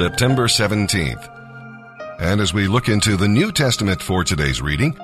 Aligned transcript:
September 0.00 0.46
17th. 0.46 1.28
And 2.18 2.40
as 2.40 2.54
we 2.54 2.68
look 2.68 2.88
into 2.88 3.18
the 3.18 3.28
New 3.28 3.52
Testament 3.52 4.00
for 4.00 4.24
today's 4.24 4.62
reading, 4.62 4.98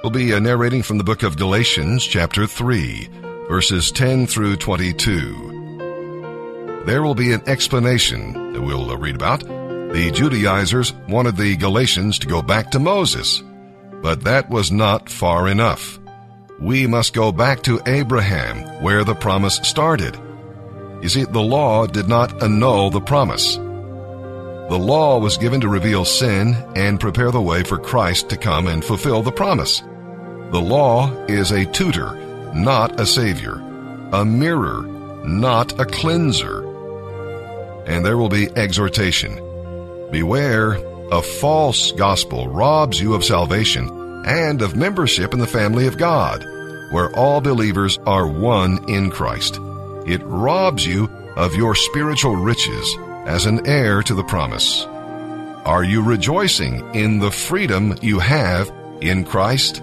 we'll 0.00 0.12
be 0.12 0.32
uh, 0.32 0.38
narrating 0.38 0.84
from 0.84 0.96
the 0.96 1.02
book 1.02 1.24
of 1.24 1.36
Galatians, 1.36 2.06
chapter 2.06 2.46
3, 2.46 3.08
verses 3.48 3.90
10 3.90 4.28
through 4.28 4.58
22. 4.58 6.84
There 6.86 7.02
will 7.02 7.16
be 7.16 7.32
an 7.32 7.42
explanation 7.48 8.52
that 8.52 8.62
we'll 8.62 8.88
uh, 8.88 8.96
read 8.96 9.16
about. 9.16 9.40
The 9.40 10.12
Judaizers 10.14 10.92
wanted 11.08 11.36
the 11.36 11.56
Galatians 11.56 12.20
to 12.20 12.28
go 12.28 12.40
back 12.40 12.70
to 12.70 12.78
Moses, 12.78 13.42
but 14.02 14.22
that 14.22 14.48
was 14.48 14.70
not 14.70 15.10
far 15.10 15.48
enough. 15.48 15.98
We 16.60 16.86
must 16.86 17.12
go 17.12 17.32
back 17.32 17.64
to 17.64 17.82
Abraham, 17.86 18.84
where 18.84 19.02
the 19.02 19.16
promise 19.16 19.56
started. 19.64 20.16
You 21.02 21.08
see, 21.08 21.24
the 21.24 21.40
law 21.40 21.88
did 21.88 22.08
not 22.08 22.40
annul 22.40 22.90
the 22.90 23.00
promise. 23.00 23.58
The 24.68 24.78
law 24.78 25.18
was 25.18 25.38
given 25.38 25.62
to 25.62 25.68
reveal 25.68 26.04
sin 26.04 26.54
and 26.76 27.00
prepare 27.00 27.30
the 27.30 27.40
way 27.40 27.62
for 27.62 27.78
Christ 27.78 28.28
to 28.28 28.36
come 28.36 28.66
and 28.66 28.84
fulfill 28.84 29.22
the 29.22 29.32
promise. 29.32 29.80
The 30.50 30.60
law 30.60 31.10
is 31.24 31.52
a 31.52 31.64
tutor, 31.64 32.14
not 32.52 33.00
a 33.00 33.06
savior, 33.06 33.54
a 34.12 34.26
mirror, 34.26 34.82
not 35.24 35.80
a 35.80 35.86
cleanser. 35.86 36.66
And 37.86 38.04
there 38.04 38.18
will 38.18 38.28
be 38.28 38.50
exhortation. 38.56 39.36
Beware, 40.10 40.72
a 41.12 41.22
false 41.22 41.92
gospel 41.92 42.48
robs 42.48 43.00
you 43.00 43.14
of 43.14 43.24
salvation 43.24 43.88
and 44.26 44.60
of 44.60 44.76
membership 44.76 45.32
in 45.32 45.38
the 45.38 45.46
family 45.46 45.86
of 45.86 45.96
God, 45.96 46.44
where 46.92 47.10
all 47.16 47.40
believers 47.40 47.98
are 48.04 48.26
one 48.26 48.84
in 48.86 49.10
Christ. 49.10 49.58
It 50.06 50.20
robs 50.24 50.84
you 50.84 51.08
of 51.36 51.54
your 51.54 51.74
spiritual 51.74 52.36
riches 52.36 52.94
as 53.28 53.44
an 53.44 53.66
heir 53.66 54.02
to 54.02 54.14
the 54.14 54.24
promise. 54.24 54.86
Are 55.66 55.84
you 55.84 56.02
rejoicing 56.02 56.94
in 56.94 57.18
the 57.18 57.30
freedom 57.30 57.94
you 58.00 58.20
have 58.20 58.72
in 59.02 59.22
Christ? 59.22 59.82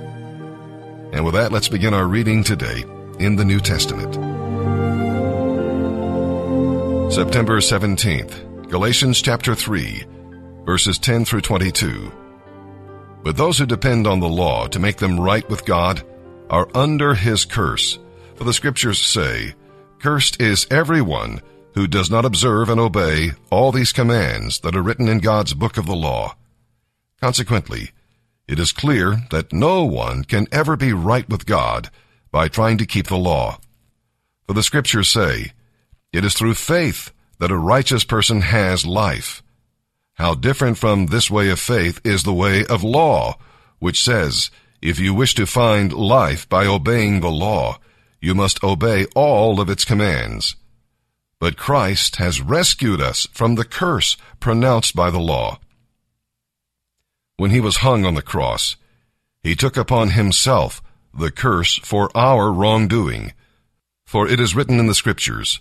And 1.14 1.24
with 1.24 1.36
that, 1.36 1.52
let's 1.52 1.70
begin 1.70 1.94
our 1.94 2.08
reading 2.08 2.44
today 2.44 2.84
in 3.20 3.36
the 3.36 3.46
New 3.46 3.60
Testament. 3.60 4.16
September 7.14 7.60
17th, 7.60 8.68
Galatians 8.68 9.22
chapter 9.22 9.54
3, 9.54 10.04
verses 10.66 10.98
10 10.98 11.24
through 11.26 11.42
22. 11.42 12.12
But 13.24 13.38
those 13.38 13.60
who 13.60 13.68
depend 13.68 14.08
on 14.08 14.22
the 14.22 14.28
law 14.28 14.66
to 14.68 14.80
make 14.80 14.98
them 14.98 15.20
right 15.20 15.48
with 15.52 15.66
God 15.66 16.02
are 16.50 16.68
under 16.74 17.14
his 17.14 17.46
curse. 17.46 18.00
For 18.38 18.44
the 18.44 18.54
scriptures 18.54 19.00
say, 19.00 19.54
Cursed 20.00 20.42
is 20.42 20.66
everyone 20.72 21.42
who 21.76 21.88
does 21.88 22.10
not 22.10 22.26
observe 22.26 22.70
and 22.70 22.80
obey 22.80 23.32
all 23.52 23.72
these 23.72 23.92
commands 23.92 24.60
that 24.62 24.76
are 24.76 24.82
written 24.82 25.10
in 25.10 25.20
God's 25.20 25.54
book 25.54 25.78
of 25.78 25.86
the 25.86 25.96
law. 25.96 26.36
Consequently, 27.22 27.92
it 28.48 28.60
is 28.60 28.72
clear 28.72 29.18
that 29.30 29.52
no 29.52 29.84
one 29.84 30.24
can 30.24 30.48
ever 30.54 30.78
be 30.78 30.94
right 30.94 31.28
with 31.30 31.46
God 31.46 31.90
by 32.32 32.48
trying 32.48 32.78
to 32.78 32.86
keep 32.86 33.08
the 33.08 33.18
law. 33.18 33.60
For 34.48 34.54
the 34.54 34.64
scriptures 34.64 35.10
say, 35.10 35.52
it 36.14 36.24
is 36.24 36.34
through 36.34 36.54
faith 36.54 37.12
that 37.40 37.52
a 37.52 37.58
righteous 37.58 38.06
person 38.06 38.42
has 38.42 38.86
life. 38.86 39.44
How 40.14 40.34
different 40.34 40.78
from 40.78 41.08
this 41.08 41.30
way 41.30 41.50
of 41.50 41.60
faith 41.60 42.00
is 42.06 42.24
the 42.24 42.34
way 42.34 42.66
of 42.66 42.84
law, 42.84 43.38
which 43.80 44.02
says, 44.02 44.50
if 44.82 44.98
you 44.98 45.14
wish 45.14 45.36
to 45.36 45.46
find 45.46 45.92
life 45.92 46.48
by 46.48 46.66
obeying 46.66 47.20
the 47.20 47.32
law, 47.32 47.80
you 48.22 48.34
must 48.34 48.64
obey 48.64 49.08
all 49.14 49.60
of 49.60 49.70
its 49.70 49.84
commands. 49.84 50.56
But 51.46 51.58
Christ 51.58 52.16
has 52.16 52.42
rescued 52.42 53.00
us 53.00 53.28
from 53.32 53.54
the 53.54 53.66
curse 53.66 54.18
pronounced 54.40 54.96
by 54.96 55.12
the 55.12 55.20
law. 55.20 55.60
When 57.38 57.52
he 57.52 57.60
was 57.60 57.86
hung 57.86 58.04
on 58.04 58.16
the 58.16 58.24
cross, 58.24 58.78
he 59.44 59.56
took 59.56 59.78
upon 59.78 60.10
himself 60.10 60.82
the 61.14 61.30
curse 61.30 61.76
for 61.84 62.10
our 62.18 62.52
wrongdoing. 62.52 63.34
For 64.08 64.28
it 64.28 64.40
is 64.40 64.56
written 64.56 64.80
in 64.80 64.88
the 64.88 64.96
Scriptures, 64.96 65.60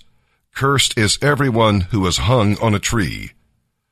Cursed 0.54 0.96
is 0.96 1.18
everyone 1.20 1.82
who 1.92 2.06
is 2.06 2.16
hung 2.16 2.58
on 2.60 2.74
a 2.74 2.78
tree. 2.78 3.32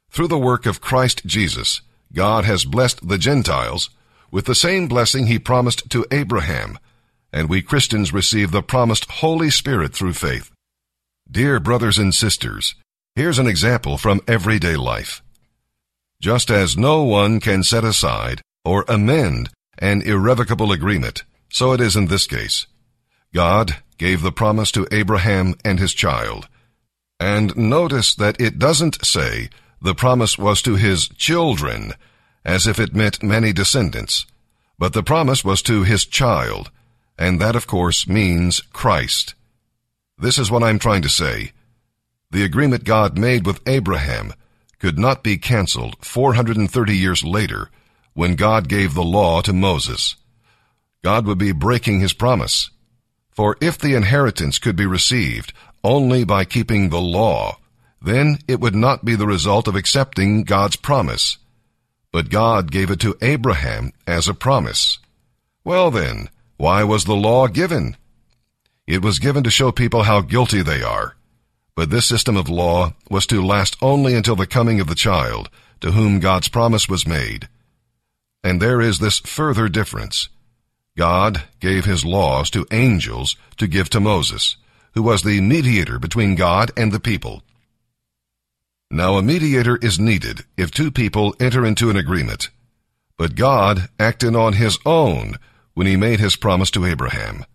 Through 0.09 0.29
the 0.29 0.39
work 0.39 0.65
of 0.65 0.81
Christ 0.81 1.27
Jesus, 1.27 1.83
God 2.15 2.47
has 2.47 2.65
blessed 2.65 3.07
the 3.07 3.19
Gentiles 3.19 3.91
with 4.31 4.47
the 4.47 4.55
same 4.55 4.89
blessing 4.89 5.27
he 5.27 5.39
promised 5.39 5.91
to 5.91 6.07
Abraham, 6.11 6.79
and 7.35 7.51
we 7.51 7.61
Christians 7.61 8.15
receive 8.15 8.51
the 8.51 8.63
promised 8.63 9.11
Holy 9.11 9.51
Spirit 9.51 9.93
through 9.93 10.15
faith. 10.15 10.51
Dear 11.33 11.61
brothers 11.61 11.97
and 11.97 12.15
sisters, 12.15 12.75
here's 13.15 13.39
an 13.39 13.47
example 13.47 13.97
from 13.97 14.21
everyday 14.29 14.77
life. 14.77 15.23
Just 16.21 16.51
as 16.51 16.77
no 16.77 17.05
one 17.05 17.41
can 17.41 17.63
set 17.63 17.85
aside 17.85 18.43
or 18.67 18.85
amend 18.87 19.49
an 19.79 20.03
irrevocable 20.03 20.73
agreement, 20.73 21.25
so 21.49 21.73
it 21.73 21.81
is 21.81 21.97
in 21.97 22.09
this 22.09 22.27
case. 22.27 22.67
God 23.33 23.77
gave 23.97 24.21
the 24.21 24.31
promise 24.31 24.71
to 24.73 24.87
Abraham 24.93 25.55
and 25.65 25.79
his 25.81 25.95
child. 25.95 26.49
And 27.19 27.57
notice 27.57 28.15
that 28.17 28.39
it 28.39 28.59
doesn't 28.59 29.03
say 29.03 29.49
the 29.81 29.95
promise 29.95 30.37
was 30.37 30.61
to 30.61 30.75
his 30.75 31.09
children, 31.09 31.95
as 32.45 32.67
if 32.67 32.79
it 32.79 32.95
meant 32.95 33.23
many 33.23 33.55
descendants, 33.55 34.27
but 34.79 34.93
the 34.93 35.03
promise 35.03 35.43
was 35.43 35.63
to 35.63 35.83
his 35.83 36.05
child, 36.05 36.71
and 37.17 37.41
that, 37.41 37.57
of 37.57 37.67
course, 37.67 38.07
means 38.07 38.61
Christ. 38.75 39.35
This 40.23 40.39
is 40.39 40.53
what 40.53 40.63
I'm 40.63 40.79
trying 40.79 41.03
to 41.03 41.09
say. 41.09 41.51
The 42.31 42.45
agreement 42.45 42.85
God 42.85 43.19
made 43.19 43.45
with 43.45 43.61
Abraham 43.67 44.33
could 44.79 44.97
not 44.97 45.25
be 45.25 45.37
canceled 45.37 45.97
430 46.01 46.97
years 46.97 47.25
later 47.25 47.71
when 48.15 48.37
God 48.37 48.69
gave 48.69 48.95
the 48.95 49.03
law 49.03 49.41
to 49.41 49.53
Moses. 49.53 50.15
God 51.03 51.27
would 51.27 51.39
be 51.39 51.51
breaking 51.51 51.99
his 51.99 52.13
promise. 52.13 52.71
For 53.33 53.57
if 53.61 53.79
the 53.79 53.97
inheritance 53.97 54.61
could 54.61 54.77
be 54.77 54.87
received 54.87 55.53
only 55.83 56.23
by 56.23 56.45
keeping 56.45 56.91
the 56.91 57.01
law, 57.01 57.59
then 58.01 58.39
it 58.47 58.61
would 58.61 58.77
not 58.77 59.05
be 59.05 59.17
the 59.17 59.27
result 59.27 59.67
of 59.67 59.75
accepting 59.75 60.45
God's 60.45 60.77
promise. 60.77 61.39
But 62.13 62.31
God 62.31 62.71
gave 62.71 62.93
it 62.93 63.01
to 63.01 63.19
Abraham 63.21 63.93
as 64.07 64.29
a 64.29 64.35
promise. 64.35 65.01
Well 65.65 65.91
then, 65.91 66.29
why 66.59 66.85
was 66.85 67.07
the 67.07 67.17
law 67.17 67.49
given? 67.49 67.97
It 68.87 69.03
was 69.03 69.19
given 69.19 69.45
to 69.45 69.51
show 69.51 69.71
people 69.71 70.03
how 70.03 70.21
guilty 70.21 70.63
they 70.63 70.83
are. 70.83 71.17
But 71.75 71.91
this 71.91 72.07
system 72.07 72.37
of 72.37 72.49
law 72.49 72.95
was 73.09 73.27
to 73.27 73.45
last 73.45 73.77
only 73.81 74.15
until 74.15 74.37
the 74.37 74.47
coming 74.47 74.81
of 74.81 74.89
the 74.89 74.95
child, 74.95 75.49
to 75.81 75.93
whom 75.93 76.21
God's 76.21 76.49
promise 76.49 76.89
was 76.89 77.07
made. 77.07 77.49
And 78.45 78.61
there 78.61 78.81
is 78.81 78.99
this 78.99 79.21
further 79.21 79.69
difference. 79.69 80.29
God 80.97 81.45
gave 81.61 81.85
his 81.85 82.05
laws 82.05 82.51
to 82.51 82.67
angels 82.71 83.37
to 83.57 83.67
give 83.67 83.89
to 83.91 84.01
Moses, 84.01 84.57
who 84.95 85.03
was 85.03 85.23
the 85.23 85.41
mediator 85.41 85.99
between 85.99 86.35
God 86.35 86.71
and 86.77 86.93
the 86.93 87.01
people. 87.01 87.43
Now 88.91 89.17
a 89.17 89.23
mediator 89.23 89.77
is 89.77 89.99
needed 89.99 90.45
if 90.59 90.71
two 90.71 90.91
people 90.91 91.35
enter 91.41 91.65
into 91.65 91.89
an 91.89 91.97
agreement. 91.97 92.51
But 93.17 93.37
God 93.37 93.89
acted 93.99 94.37
on 94.37 94.55
his 94.55 94.79
own 94.85 95.39
when 95.73 95.87
he 95.87 95.97
made 95.97 96.21
his 96.21 96.37
promise 96.37 96.71
to 96.73 96.85
Abraham. 96.85 97.47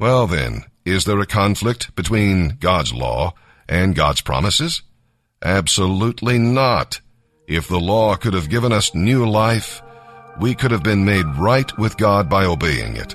Well 0.00 0.26
then, 0.26 0.64
is 0.84 1.04
there 1.04 1.20
a 1.20 1.26
conflict 1.26 1.94
between 1.94 2.56
God's 2.58 2.92
law 2.92 3.34
and 3.68 3.94
God's 3.94 4.22
promises? 4.22 4.82
Absolutely 5.40 6.36
not. 6.36 7.00
If 7.46 7.68
the 7.68 7.78
law 7.78 8.16
could 8.16 8.34
have 8.34 8.50
given 8.50 8.72
us 8.72 8.92
new 8.92 9.24
life, 9.24 9.82
we 10.40 10.56
could 10.56 10.72
have 10.72 10.82
been 10.82 11.04
made 11.04 11.26
right 11.38 11.70
with 11.78 11.96
God 11.96 12.28
by 12.28 12.44
obeying 12.44 12.96
it. 12.96 13.14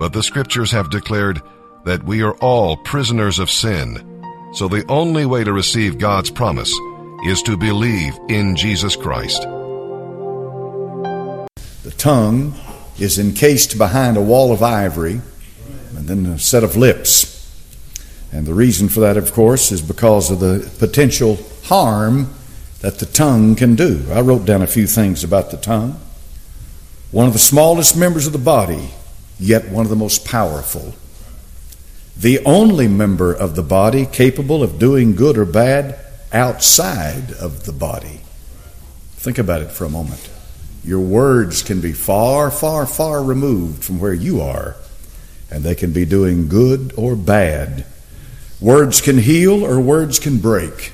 But 0.00 0.12
the 0.12 0.24
scriptures 0.24 0.72
have 0.72 0.90
declared 0.90 1.40
that 1.84 2.02
we 2.02 2.22
are 2.22 2.34
all 2.38 2.76
prisoners 2.78 3.38
of 3.38 3.48
sin, 3.48 4.04
so 4.52 4.66
the 4.66 4.84
only 4.88 5.26
way 5.26 5.44
to 5.44 5.52
receive 5.52 5.98
God's 5.98 6.30
promise 6.30 6.72
is 7.24 7.40
to 7.42 7.56
believe 7.56 8.18
in 8.28 8.56
Jesus 8.56 8.96
Christ. 8.96 9.42
The 11.84 11.94
tongue 11.96 12.52
is 12.98 13.20
encased 13.20 13.78
behind 13.78 14.16
a 14.16 14.22
wall 14.22 14.52
of 14.52 14.62
ivory 14.62 15.20
and 16.00 16.08
then 16.08 16.24
a 16.24 16.38
set 16.38 16.64
of 16.64 16.76
lips. 16.76 17.46
And 18.32 18.46
the 18.46 18.54
reason 18.54 18.88
for 18.88 19.00
that, 19.00 19.18
of 19.18 19.32
course, 19.34 19.70
is 19.70 19.82
because 19.82 20.30
of 20.30 20.40
the 20.40 20.70
potential 20.78 21.38
harm 21.64 22.32
that 22.80 22.98
the 23.00 23.06
tongue 23.06 23.54
can 23.54 23.74
do. 23.74 24.06
I 24.10 24.22
wrote 24.22 24.46
down 24.46 24.62
a 24.62 24.66
few 24.66 24.86
things 24.86 25.22
about 25.22 25.50
the 25.50 25.58
tongue. 25.58 26.00
One 27.10 27.26
of 27.26 27.34
the 27.34 27.38
smallest 27.38 27.98
members 27.98 28.26
of 28.26 28.32
the 28.32 28.38
body, 28.38 28.92
yet 29.38 29.68
one 29.68 29.84
of 29.84 29.90
the 29.90 29.96
most 29.96 30.24
powerful. 30.24 30.94
The 32.16 32.42
only 32.46 32.88
member 32.88 33.34
of 33.34 33.54
the 33.54 33.62
body 33.62 34.06
capable 34.06 34.62
of 34.62 34.78
doing 34.78 35.14
good 35.14 35.36
or 35.36 35.44
bad 35.44 35.98
outside 36.32 37.32
of 37.32 37.64
the 37.64 37.72
body. 37.72 38.20
Think 39.16 39.36
about 39.36 39.60
it 39.60 39.70
for 39.70 39.84
a 39.84 39.90
moment. 39.90 40.30
Your 40.82 41.00
words 41.00 41.62
can 41.62 41.82
be 41.82 41.92
far, 41.92 42.50
far, 42.50 42.86
far 42.86 43.22
removed 43.22 43.84
from 43.84 44.00
where 44.00 44.14
you 44.14 44.40
are, 44.40 44.76
and 45.50 45.64
they 45.64 45.74
can 45.74 45.92
be 45.92 46.04
doing 46.04 46.48
good 46.48 46.92
or 46.96 47.16
bad. 47.16 47.84
Words 48.60 49.00
can 49.00 49.18
heal 49.18 49.64
or 49.64 49.80
words 49.80 50.18
can 50.18 50.38
break. 50.38 50.92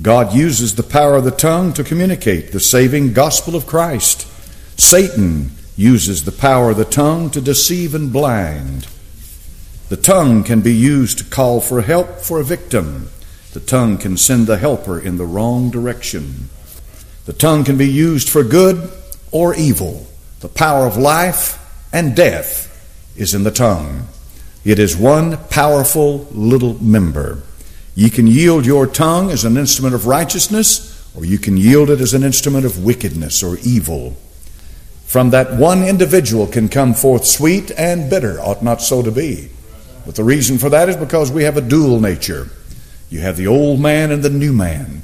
God 0.00 0.34
uses 0.34 0.74
the 0.74 0.82
power 0.82 1.16
of 1.16 1.24
the 1.24 1.30
tongue 1.30 1.72
to 1.74 1.84
communicate 1.84 2.52
the 2.52 2.60
saving 2.60 3.12
gospel 3.12 3.54
of 3.54 3.66
Christ. 3.66 4.26
Satan 4.78 5.50
uses 5.76 6.24
the 6.24 6.32
power 6.32 6.70
of 6.70 6.76
the 6.76 6.84
tongue 6.84 7.30
to 7.30 7.40
deceive 7.40 7.94
and 7.94 8.12
blind. 8.12 8.86
The 9.88 9.96
tongue 9.96 10.44
can 10.44 10.60
be 10.60 10.74
used 10.74 11.18
to 11.18 11.24
call 11.24 11.60
for 11.60 11.82
help 11.82 12.20
for 12.20 12.40
a 12.40 12.44
victim. 12.44 13.10
The 13.52 13.60
tongue 13.60 13.98
can 13.98 14.16
send 14.16 14.46
the 14.46 14.56
helper 14.56 14.98
in 14.98 15.16
the 15.16 15.26
wrong 15.26 15.70
direction. 15.70 16.48
The 17.26 17.32
tongue 17.32 17.64
can 17.64 17.76
be 17.76 17.88
used 17.88 18.28
for 18.28 18.42
good 18.42 18.90
or 19.30 19.54
evil. 19.54 20.06
The 20.40 20.48
power 20.48 20.86
of 20.86 20.96
life 20.96 21.60
and 21.92 22.16
death 22.16 22.70
is 23.16 23.34
in 23.34 23.44
the 23.44 23.50
tongue. 23.50 24.06
It 24.64 24.78
is 24.78 24.96
one 24.96 25.36
powerful 25.48 26.26
little 26.32 26.82
member. 26.82 27.42
You 27.94 28.10
can 28.10 28.26
yield 28.26 28.66
your 28.66 28.86
tongue 28.86 29.30
as 29.30 29.44
an 29.44 29.56
instrument 29.56 29.94
of 29.94 30.06
righteousness, 30.06 30.90
or 31.14 31.24
you 31.24 31.38
can 31.38 31.56
yield 31.56 31.90
it 31.90 32.00
as 32.00 32.14
an 32.14 32.24
instrument 32.24 32.64
of 32.64 32.84
wickedness 32.84 33.42
or 33.42 33.58
evil. 33.58 34.16
From 35.06 35.30
that 35.30 35.54
one 35.54 35.84
individual 35.84 36.46
can 36.46 36.68
come 36.68 36.92
forth 36.92 37.24
sweet 37.24 37.70
and 37.76 38.10
bitter, 38.10 38.40
ought 38.40 38.64
not 38.64 38.82
so 38.82 39.02
to 39.02 39.12
be. 39.12 39.48
But 40.04 40.16
the 40.16 40.24
reason 40.24 40.58
for 40.58 40.70
that 40.70 40.88
is 40.88 40.96
because 40.96 41.30
we 41.30 41.44
have 41.44 41.56
a 41.56 41.60
dual 41.60 42.00
nature. 42.00 42.48
You 43.10 43.20
have 43.20 43.36
the 43.36 43.46
old 43.46 43.80
man 43.80 44.10
and 44.10 44.22
the 44.22 44.30
new 44.30 44.52
man. 44.52 45.02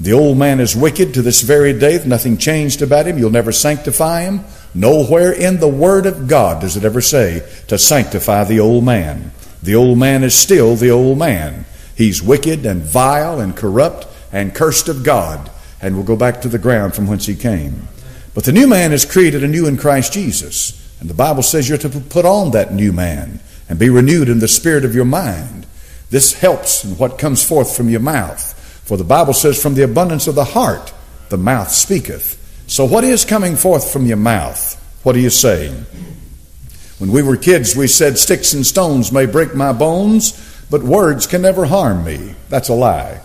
The 0.00 0.14
old 0.14 0.38
man 0.38 0.58
is 0.58 0.74
wicked 0.74 1.14
to 1.14 1.22
this 1.22 1.42
very 1.42 1.78
day. 1.78 2.02
Nothing 2.04 2.38
changed 2.38 2.82
about 2.82 3.06
him. 3.06 3.18
You'll 3.18 3.30
never 3.30 3.52
sanctify 3.52 4.22
him. 4.22 4.44
Nowhere 4.74 5.32
in 5.32 5.60
the 5.60 5.68
Word 5.68 6.06
of 6.06 6.28
God 6.28 6.60
does 6.60 6.76
it 6.76 6.84
ever 6.84 7.00
say 7.00 7.46
to 7.68 7.78
sanctify 7.78 8.44
the 8.44 8.60
old 8.60 8.84
man. 8.84 9.32
The 9.62 9.74
old 9.74 9.98
man 9.98 10.24
is 10.24 10.34
still 10.34 10.76
the 10.76 10.90
old 10.90 11.18
man. 11.18 11.66
He's 11.96 12.22
wicked 12.22 12.64
and 12.64 12.82
vile 12.82 13.38
and 13.38 13.56
corrupt 13.56 14.06
and 14.32 14.54
cursed 14.54 14.88
of 14.88 15.04
God 15.04 15.50
and 15.80 15.96
will 15.96 16.04
go 16.04 16.16
back 16.16 16.40
to 16.40 16.48
the 16.48 16.58
ground 16.58 16.94
from 16.94 17.06
whence 17.06 17.26
he 17.26 17.36
came. 17.36 17.88
But 18.34 18.44
the 18.44 18.52
new 18.52 18.66
man 18.66 18.92
is 18.92 19.04
created 19.04 19.44
anew 19.44 19.66
in 19.66 19.76
Christ 19.76 20.14
Jesus. 20.14 20.78
And 21.00 21.10
the 21.10 21.14
Bible 21.14 21.42
says 21.42 21.68
you're 21.68 21.78
to 21.78 21.88
put 21.88 22.24
on 22.24 22.52
that 22.52 22.72
new 22.72 22.92
man 22.92 23.40
and 23.68 23.78
be 23.78 23.90
renewed 23.90 24.28
in 24.28 24.38
the 24.38 24.48
spirit 24.48 24.84
of 24.84 24.94
your 24.94 25.04
mind. 25.04 25.66
This 26.10 26.34
helps 26.34 26.84
in 26.84 26.96
what 26.96 27.18
comes 27.18 27.42
forth 27.46 27.76
from 27.76 27.88
your 27.88 28.00
mouth. 28.00 28.52
For 28.84 28.96
the 28.96 29.04
Bible 29.04 29.32
says, 29.32 29.60
from 29.60 29.74
the 29.74 29.84
abundance 29.84 30.26
of 30.26 30.34
the 30.34 30.44
heart, 30.44 30.92
the 31.28 31.36
mouth 31.36 31.70
speaketh. 31.70 32.38
So, 32.72 32.86
what 32.86 33.04
is 33.04 33.26
coming 33.26 33.56
forth 33.56 33.92
from 33.92 34.06
your 34.06 34.16
mouth? 34.16 34.80
What 35.02 35.14
are 35.14 35.18
you 35.18 35.28
saying? 35.28 35.74
When 36.96 37.12
we 37.12 37.22
were 37.22 37.36
kids, 37.36 37.76
we 37.76 37.86
said, 37.86 38.16
Sticks 38.16 38.54
and 38.54 38.64
stones 38.64 39.12
may 39.12 39.26
break 39.26 39.54
my 39.54 39.74
bones, 39.74 40.32
but 40.70 40.82
words 40.82 41.26
can 41.26 41.42
never 41.42 41.66
harm 41.66 42.02
me. 42.02 42.34
That's 42.48 42.70
a 42.70 42.74
lie. 42.74 43.20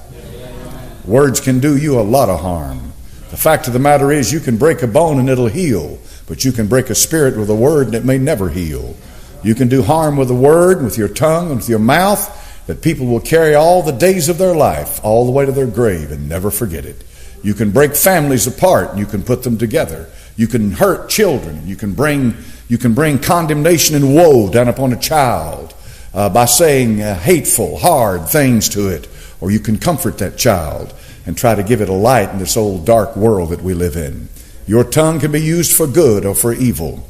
Words 1.06 1.40
can 1.40 1.62
do 1.62 1.78
you 1.78 1.98
a 1.98 2.02
lot 2.02 2.28
of 2.28 2.42
harm. 2.42 2.92
The 3.30 3.38
fact 3.38 3.68
of 3.68 3.72
the 3.72 3.80
matter 3.80 4.12
is, 4.12 4.34
you 4.34 4.42
can 4.42 4.58
break 4.58 4.82
a 4.82 4.88
bone 4.88 5.18
and 5.18 5.30
it'll 5.30 5.48
heal, 5.48 5.98
but 6.28 6.44
you 6.44 6.52
can 6.52 6.68
break 6.68 6.90
a 6.90 6.96
spirit 6.96 7.38
with 7.38 7.50
a 7.50 7.56
word 7.56 7.88
and 7.88 7.96
it 7.96 8.04
may 8.04 8.18
never 8.18 8.50
heal. 8.50 8.98
You 9.46 9.56
can 9.56 9.70
do 9.70 9.82
harm 9.82 10.18
with 10.18 10.30
a 10.30 10.36
word, 10.36 10.84
with 10.84 10.98
your 10.98 11.08
tongue, 11.08 11.52
and 11.52 11.56
with 11.56 11.70
your 11.70 11.80
mouth 11.80 12.66
that 12.68 12.82
people 12.82 13.06
will 13.06 13.22
carry 13.22 13.56
all 13.56 13.82
the 13.82 13.94
days 13.94 14.28
of 14.28 14.40
their 14.40 14.54
life, 14.54 15.00
all 15.06 15.26
the 15.26 15.32
way 15.32 15.46
to 15.46 15.54
their 15.54 15.68
grave, 15.68 16.12
and 16.12 16.28
never 16.28 16.52
forget 16.52 16.84
it. 16.84 17.02
You 17.44 17.54
can 17.54 17.72
break 17.72 17.96
families 17.96 18.48
apart 18.48 18.92
and 18.92 19.00
you 19.00 19.06
can 19.06 19.24
put 19.24 19.44
them 19.44 19.58
together. 19.58 20.10
You 20.36 20.48
can 20.48 20.72
hurt 20.72 21.10
children. 21.10 21.68
You 21.68 21.76
can 21.76 21.94
bring, 21.94 22.36
you 22.68 22.78
can 22.78 22.94
bring 22.94 23.20
condemnation 23.20 23.96
and 23.96 24.16
woe 24.16 24.50
down 24.50 24.68
upon 24.68 24.94
a 24.94 25.00
child 25.00 25.74
uh, 26.14 26.30
by 26.30 26.46
saying 26.46 27.02
uh, 27.02 27.16
hateful, 27.16 27.78
hard 27.78 28.28
things 28.28 28.70
to 28.70 28.90
it. 28.90 29.08
Or 29.40 29.52
you 29.52 29.60
can 29.60 29.78
comfort 29.78 30.18
that 30.20 30.38
child 30.38 30.94
and 31.26 31.38
try 31.38 31.56
to 31.56 31.64
give 31.64 31.82
it 31.82 31.90
a 31.90 31.94
light 31.94 32.30
in 32.30 32.40
this 32.40 32.58
old 32.58 32.86
dark 32.86 33.16
world 33.16 33.50
that 33.50 33.62
we 33.62 33.74
live 33.74 33.96
in. 33.96 34.30
Your 34.66 34.84
tongue 34.84 35.20
can 35.20 35.32
be 35.32 35.42
used 35.42 35.76
for 35.76 35.88
good 35.88 36.26
or 36.26 36.36
for 36.36 36.54
evil. 36.54 37.08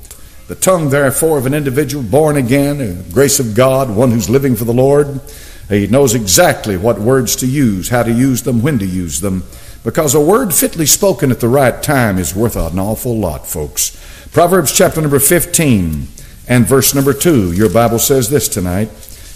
The 0.47 0.55
tongue, 0.55 0.89
therefore, 0.89 1.37
of 1.37 1.45
an 1.45 1.53
individual 1.53 2.03
born 2.03 2.37
again, 2.37 3.03
grace 3.11 3.39
of 3.39 3.55
God, 3.55 3.89
one 3.89 4.11
who's 4.11 4.29
living 4.29 4.55
for 4.55 4.63
the 4.63 4.73
Lord, 4.73 5.19
he 5.67 5.87
knows 5.87 6.15
exactly 6.15 6.77
what 6.77 6.99
words 6.99 7.35
to 7.37 7.47
use, 7.47 7.89
how 7.89 8.03
to 8.03 8.11
use 8.11 8.43
them, 8.43 8.61
when 8.61 8.79
to 8.79 8.85
use 8.85 9.19
them, 9.19 9.43
because 9.87 10.13
a 10.13 10.19
word 10.19 10.53
fitly 10.53 10.85
spoken 10.85 11.31
at 11.31 11.39
the 11.39 11.47
right 11.47 11.81
time 11.81 12.17
is 12.17 12.35
worth 12.35 12.57
an 12.57 12.77
awful 12.77 13.17
lot, 13.17 13.47
folks. 13.47 13.95
Proverbs 14.33 14.75
chapter 14.75 14.99
number 14.99 15.17
15 15.17 16.09
and 16.49 16.67
verse 16.67 16.93
number 16.93 17.13
2. 17.13 17.53
Your 17.53 17.69
Bible 17.69 17.97
says 17.97 18.29
this 18.29 18.49
tonight 18.49 18.89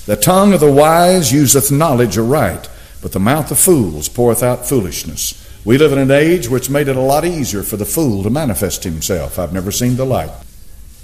The 0.08 0.18
tongue 0.18 0.52
of 0.52 0.60
the 0.60 0.70
wise 0.70 1.32
useth 1.32 1.72
knowledge 1.72 2.18
aright, 2.18 2.68
but 3.02 3.14
the 3.14 3.18
mouth 3.20 3.50
of 3.50 3.60
fools 3.60 4.10
poureth 4.10 4.44
out 4.44 4.68
foolishness. 4.68 5.38
We 5.64 5.78
live 5.78 5.94
in 5.94 6.00
an 6.00 6.12
age 6.12 6.50
which 6.50 6.70
made 6.70 6.90
it 6.90 6.98
a 6.98 7.00
lot 7.00 7.24
easier 7.24 7.64
for 7.64 7.78
the 7.78 7.86
fool 7.86 8.22
to 8.24 8.30
manifest 8.30 8.84
himself. 8.84 9.40
I've 9.40 9.54
never 9.54 9.72
seen 9.72 9.96
the 9.96 10.04
like. 10.04 10.32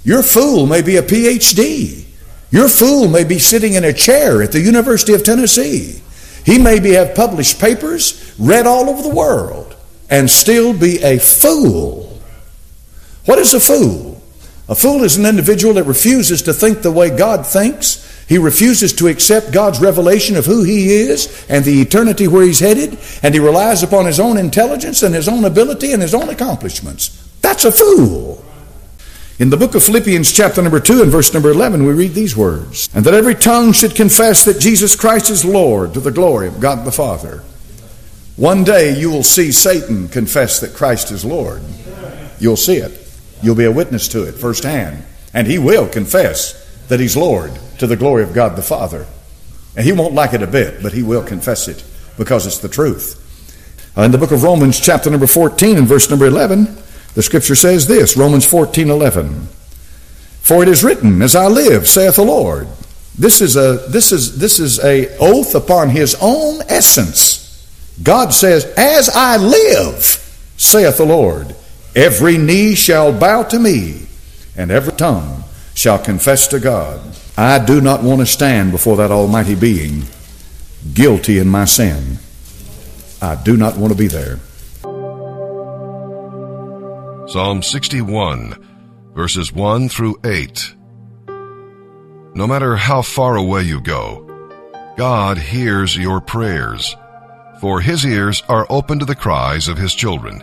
Your 0.03 0.23
fool 0.23 0.67
may 0.67 0.81
be 0.81 0.97
a 0.97 1.01
PhD. 1.01 2.03
Your 2.51 2.67
fool 2.67 3.07
may 3.07 3.23
be 3.23 3.39
sitting 3.39 3.75
in 3.75 3.85
a 3.85 3.94
chair 3.94 4.41
at 4.41 4.51
the 4.51 4.59
University 4.59 5.13
of 5.13 5.23
Tennessee. 5.23 6.01
He 6.47 6.57
may 6.57 6.79
be 6.79 6.91
have 6.91 7.13
published 7.13 7.59
papers 7.59 8.33
read 8.39 8.65
all 8.65 8.89
over 8.89 9.01
the 9.01 9.13
world 9.13 9.75
and 10.09 10.31
still 10.31 10.71
be 10.71 11.03
a 11.03 11.19
fool. 11.19 12.21
What 13.25 13.38
is 13.38 13.53
a 13.53 13.59
fool? 13.59 14.23
A 14.69 14.75
fool 14.75 15.03
is 15.03 15.17
an 15.17 15.25
individual 15.25 15.73
that 15.73 15.83
refuses 15.83 16.44
to 16.44 16.53
think 16.53 16.81
the 16.81 16.91
way 16.91 17.09
God 17.09 17.45
thinks. 17.45 18.25
He 18.29 18.38
refuses 18.38 18.94
to 18.94 19.09
accept 19.09 19.51
God's 19.51 19.81
revelation 19.81 20.38
of 20.38 20.45
who 20.45 20.63
he 20.63 20.88
is 20.89 21.45
and 21.49 21.65
the 21.65 21.81
eternity 21.81 22.29
where 22.29 22.45
he's 22.45 22.61
headed, 22.61 22.97
and 23.23 23.33
he 23.33 23.41
relies 23.41 23.83
upon 23.83 24.05
his 24.05 24.21
own 24.21 24.38
intelligence 24.38 25.03
and 25.03 25.13
his 25.13 25.27
own 25.27 25.44
ability 25.44 25.91
and 25.91 26.01
his 26.01 26.15
own 26.15 26.29
accomplishments. 26.29 27.09
That's 27.41 27.65
a 27.65 27.73
fool. 27.73 28.41
In 29.39 29.51
the 29.51 29.57
book 29.57 29.75
of 29.75 29.84
Philippians, 29.84 30.31
chapter 30.31 30.63
number 30.63 30.80
2, 30.80 31.04
and 31.04 31.12
verse 31.12 31.31
number 31.31 31.51
11, 31.51 31.86
we 31.86 31.94
read 31.94 32.16
these 32.16 32.36
words 32.36 32.89
And 32.95 33.06
that 33.06 33.13
every 33.13 33.36
tongue 33.36 33.72
should 33.72 33.94
confess 33.94 34.45
that 34.45 34.60
Jesus 34.60 34.95
Christ 34.95 35.30
is 35.30 35.45
Lord 35.45 35.94
to 35.94 36.00
the 36.00 36.12
glory 36.12 36.48
of 36.48 36.60
God 36.60 36.86
the 36.86 36.92
Father. 36.92 37.44
One 38.36 38.63
day 38.63 39.00
you 39.00 39.12
will 39.12 39.22
see 39.22 39.51
Satan 39.51 40.07
confess 40.07 40.60
that 40.62 40.74
Christ 40.74 41.12
is 41.12 41.24
Lord. 41.24 41.62
You'll 42.39 42.57
see 42.57 42.78
it. 42.78 43.07
You'll 43.44 43.54
be 43.54 43.66
a 43.66 43.72
witness 43.72 44.07
to 44.10 44.28
it 44.28 44.34
firsthand. 44.34 45.04
And 45.36 45.45
he 45.45 45.60
will 45.60 45.88
confess 45.88 46.56
that 46.88 47.00
he's 47.00 47.16
Lord 47.16 47.51
to 47.78 47.86
the 47.86 47.95
glory 47.95 48.24
of 48.24 48.33
God 48.33 48.56
the 48.56 48.63
Father. 48.63 49.06
And 49.75 49.86
he 49.86 49.92
won't 49.92 50.16
like 50.16 50.33
it 50.33 50.42
a 50.42 50.48
bit, 50.48 50.81
but 50.81 50.94
he 50.94 51.04
will 51.04 51.24
confess 51.24 51.68
it 51.68 51.83
because 52.18 52.48
it's 52.48 52.57
the 52.57 52.69
truth. 52.69 53.23
Uh, 53.95 54.02
in 54.02 54.11
the 54.11 54.18
book 54.18 54.31
of 54.31 54.42
Romans, 54.42 54.80
chapter 54.80 55.11
number 55.11 55.28
14, 55.28 55.78
and 55.78 55.88
verse 55.88 56.09
number 56.09 56.26
11, 56.26 56.76
the 57.18 57.24
scripture 57.24 57.56
says 57.56 57.88
this, 57.88 58.16
Romans 58.16 58.45
14, 58.45 58.92
11. 58.92 59.47
For 60.44 60.62
it 60.62 60.69
is 60.69 60.83
written, 60.83 61.24
As 61.24 61.36
I 61.36 61.47
live, 61.47 61.88
saith 61.88 62.18
the 62.18 62.24
Lord. 62.24 62.68
This 63.18 63.42
is 63.42 63.56
a 63.56 63.88
this 63.90 64.12
is 64.12 64.38
this 64.38 64.59
is 64.59 64.80
a 64.86 65.18
oath 65.18 65.56
upon 65.56 65.90
his 65.90 66.16
own 66.21 66.62
essence. 66.69 67.68
God 68.04 68.36
says, 68.36 68.66
As 68.78 69.09
I 69.09 69.38
live, 69.38 69.95
saith 70.57 70.97
the 70.97 71.07
Lord, 71.07 71.56
every 71.95 72.38
knee 72.38 72.76
shall 72.76 73.12
bow 73.12 73.42
to 73.45 73.57
me, 73.57 74.06
and 74.56 74.69
every 74.69 74.94
tongue 74.94 75.44
shall 75.74 75.97
confess 75.97 76.47
to 76.50 76.59
God. 76.59 77.02
I 77.36 77.57
do 77.66 77.81
not 77.81 78.04
want 78.04 78.19
to 78.19 78.28
stand 78.28 78.71
before 78.71 78.97
that 78.97 79.09
Almighty 79.09 79.56
Being 79.56 80.04
guilty 80.94 81.40
in 81.40 81.47
my 81.47 81.66
sin. 81.66 82.19
I 83.24 83.33
do 83.33 83.57
not 83.57 83.76
want 83.76 83.92
to 83.92 83.97
be 83.97 84.06
there. 84.06 84.38
Psalm 87.28 87.62
61, 87.62 88.56
verses 89.14 89.52
1 89.52 89.90
through 89.90 90.16
8. 90.24 90.76
No 92.34 92.48
matter 92.48 92.78
how 92.78 93.02
far 93.02 93.36
away 93.36 93.64
you 93.64 93.81
go, 93.81 94.24
God 94.96 95.38
hears 95.38 95.98
your 95.98 96.22
prayers, 96.22 96.96
for 97.60 97.81
his 97.81 98.06
ears 98.06 98.44
are 98.48 98.66
open 98.69 99.00
to 99.00 99.06
the 99.06 99.14
cries 99.14 99.68
of 99.68 99.78
his 99.78 99.94
children. 99.94 100.42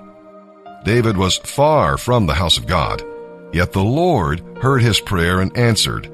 David 0.84 1.16
was 1.16 1.38
far 1.38 1.96
from 1.96 2.26
the 2.26 2.34
house 2.34 2.58
of 2.58 2.66
God, 2.66 3.02
yet 3.50 3.72
the 3.72 3.82
Lord 3.82 4.40
heard 4.60 4.82
his 4.82 5.00
prayer 5.00 5.40
and 5.40 5.56
answered. 5.56 6.04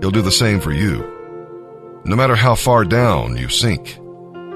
He'll 0.00 0.10
do 0.10 0.20
the 0.20 0.32
same 0.32 0.58
for 0.58 0.72
you. 0.72 0.98
No 2.04 2.16
matter 2.16 2.34
how 2.34 2.56
far 2.56 2.84
down 2.84 3.36
you 3.36 3.48
sink, 3.48 4.00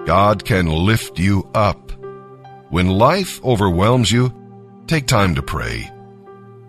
God 0.06 0.44
can 0.44 0.66
lift 0.66 1.20
you 1.20 1.48
up. 1.54 1.92
When 2.70 2.88
life 2.88 3.40
overwhelms 3.44 4.10
you, 4.10 4.34
Take 4.90 5.06
time 5.06 5.36
to 5.36 5.42
pray. 5.42 5.88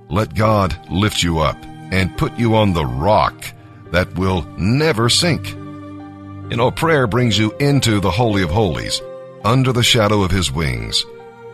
Let 0.07 0.35
God 0.35 0.77
lift 0.91 1.23
you 1.23 1.39
up 1.39 1.57
and 1.91 2.15
put 2.15 2.37
you 2.37 2.53
on 2.55 2.71
the 2.71 2.85
rock 2.85 3.43
that 3.89 4.13
will 4.13 4.43
never 4.59 5.09
sink. 5.09 5.49
You 5.49 6.55
know, 6.55 6.69
prayer 6.69 7.07
brings 7.07 7.35
you 7.39 7.51
into 7.57 7.99
the 7.99 8.11
Holy 8.11 8.43
of 8.43 8.51
Holies, 8.51 9.01
under 9.43 9.73
the 9.73 9.81
shadow 9.81 10.21
of 10.21 10.29
His 10.29 10.51
wings, 10.51 11.03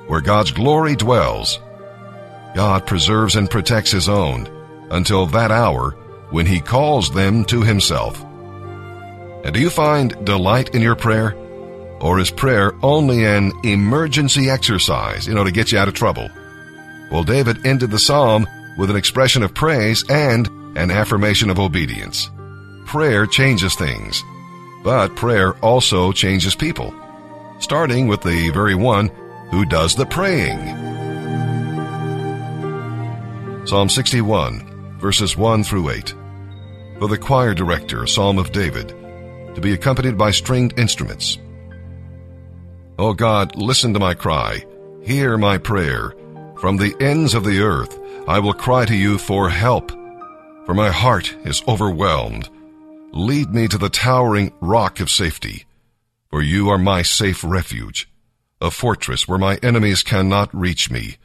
where 0.07 0.19
God's 0.19 0.51
glory 0.51 0.97
dwells. 0.97 1.57
God 2.53 2.85
preserves 2.85 3.37
and 3.37 3.49
protects 3.49 3.91
His 3.91 4.09
own 4.09 4.45
until 4.91 5.25
that 5.27 5.51
hour 5.51 5.91
when 6.31 6.45
He 6.45 6.59
calls 6.59 7.13
them 7.13 7.45
to 7.45 7.61
Himself. 7.61 8.21
And 9.45 9.53
do 9.53 9.61
you 9.61 9.69
find 9.69 10.25
delight 10.25 10.75
in 10.75 10.81
your 10.81 10.97
prayer? 10.97 11.33
Or 12.01 12.19
is 12.19 12.29
prayer 12.29 12.73
only 12.83 13.23
an 13.23 13.53
emergency 13.63 14.49
exercise, 14.49 15.29
you 15.29 15.33
know, 15.33 15.45
to 15.45 15.51
get 15.51 15.71
you 15.71 15.79
out 15.79 15.87
of 15.87 15.93
trouble? 15.93 16.29
Well, 17.11 17.23
David 17.23 17.65
ended 17.65 17.91
the 17.91 17.99
psalm 17.99 18.47
with 18.77 18.89
an 18.89 18.95
expression 18.95 19.43
of 19.43 19.53
praise 19.53 20.03
and 20.09 20.47
an 20.77 20.91
affirmation 20.91 21.49
of 21.49 21.59
obedience. 21.59 22.29
Prayer 22.85 23.25
changes 23.25 23.75
things, 23.75 24.23
but 24.83 25.15
prayer 25.15 25.53
also 25.57 26.11
changes 26.11 26.55
people, 26.55 26.93
starting 27.59 28.07
with 28.07 28.21
the 28.21 28.49
very 28.51 28.75
one 28.75 29.09
who 29.51 29.65
does 29.65 29.95
the 29.95 30.05
praying. 30.05 30.59
Psalm 33.65 33.89
61, 33.89 34.99
verses 34.99 35.35
1 35.35 35.63
through 35.63 35.89
8. 35.89 36.15
For 36.99 37.07
the 37.07 37.17
choir 37.17 37.53
director, 37.53 38.07
Psalm 38.07 38.37
of 38.37 38.51
David, 38.51 38.89
to 39.55 39.61
be 39.61 39.73
accompanied 39.73 40.17
by 40.17 40.31
stringed 40.31 40.79
instruments. 40.79 41.37
O 42.97 43.13
God, 43.13 43.55
listen 43.55 43.93
to 43.93 43.99
my 43.99 44.13
cry. 44.13 44.63
Hear 45.03 45.37
my 45.37 45.57
prayer. 45.57 46.13
From 46.59 46.77
the 46.77 46.95
ends 46.99 47.35
of 47.35 47.43
the 47.43 47.59
earth, 47.59 47.99
I 48.27 48.39
will 48.39 48.53
cry 48.53 48.85
to 48.85 48.95
you 48.95 49.19
for 49.19 49.47
help. 49.47 49.91
For 50.65 50.73
my 50.73 50.89
heart 50.89 51.35
is 51.45 51.61
overwhelmed. 51.67 52.49
Lead 53.11 53.51
me 53.51 53.67
to 53.67 53.77
the 53.77 53.89
towering 53.89 54.51
rock 54.59 54.99
of 54.99 55.11
safety. 55.11 55.65
For 56.31 56.41
you 56.41 56.69
are 56.69 56.79
my 56.79 57.03
safe 57.03 57.43
refuge, 57.43 58.09
a 58.59 58.71
fortress 58.71 59.27
where 59.27 59.37
my 59.37 59.57
enemies 59.61 60.01
cannot 60.01 60.53
reach 60.53 60.89
me. 60.89 61.17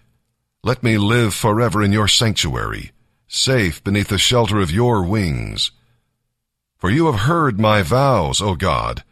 Let 0.62 0.83
me 0.83 0.99
live 0.99 1.33
forever 1.33 1.83
in 1.83 1.93
your 1.93 2.09
sanctuary, 2.09 2.93
safe 3.27 3.83
beneath 3.83 4.09
the 4.09 4.19
shelter 4.19 4.61
of 4.61 4.71
your 4.71 5.03
wings. 5.03 5.71
For 6.77 6.91
you 6.91 7.07
have 7.07 7.21
heard 7.21 7.59
my 7.59 7.81
vows, 7.81 8.43
O 8.43 8.55
God. 8.55 9.03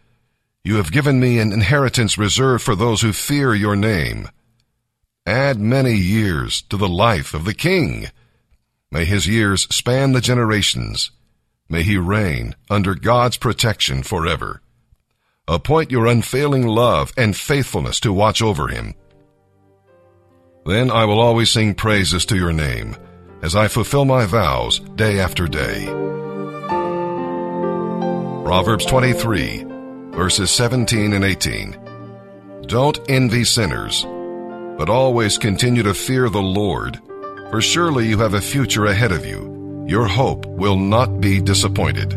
You 0.63 0.77
have 0.77 0.93
given 0.93 1.19
me 1.19 1.39
an 1.39 1.51
inheritance 1.51 2.19
reserved 2.19 2.63
for 2.63 2.77
those 2.77 3.01
who 3.01 3.15
fear 3.15 3.55
your 3.55 3.75
name. 3.75 4.29
Add 5.31 5.61
many 5.61 5.95
years 5.95 6.61
to 6.63 6.77
the 6.77 6.89
life 6.89 7.35
of 7.35 7.45
the 7.45 7.55
king. 7.55 8.07
May 8.91 9.05
his 9.05 9.29
years 9.29 9.63
span 9.73 10.11
the 10.11 10.21
generations. 10.21 11.13
May 11.69 11.85
he 11.85 11.99
reign 11.99 12.57
under 12.69 12.97
God's 12.97 13.37
protection 13.37 14.03
forever. 14.03 14.61
Appoint 15.47 15.93
your 15.93 16.09
unfailing 16.09 16.67
love 16.67 17.13
and 17.17 17.37
faithfulness 17.37 18.01
to 18.01 18.13
watch 18.13 18.43
over 18.43 18.67
him. 18.67 18.95
Then 20.67 20.91
I 20.91 21.05
will 21.05 21.21
always 21.21 21.53
sing 21.53 21.75
praises 21.75 22.27
to 22.27 22.37
your 22.37 22.53
name 22.53 22.97
as 23.41 23.55
I 23.55 23.69
fulfill 23.69 24.07
my 24.07 24.27
vows 24.27 24.81
day 24.81 25.21
after 25.21 25.47
day. 25.47 25.87
Proverbs 28.43 28.85
23, 28.85 29.65
verses 30.11 30.51
17 30.51 31.13
and 31.13 31.25
18. 31.25 31.79
Don't 32.67 32.99
envy 33.09 33.45
sinners, 33.45 34.05
but 34.81 34.89
always 34.89 35.37
continue 35.37 35.83
to 35.83 35.93
fear 35.93 36.31
the 36.31 36.41
Lord, 36.41 37.03
for 37.51 37.61
surely 37.61 38.09
you 38.09 38.17
have 38.17 38.33
a 38.33 38.41
future 38.41 38.87
ahead 38.87 39.13
of 39.13 39.27
you. 39.27 39.85
Your 39.87 40.07
hope 40.07 40.47
will 40.47 40.79
not 40.79 41.21
be 41.21 41.39
disappointed. 41.39 42.15